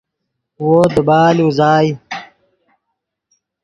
[0.65, 1.89] وو دیبال اوزائے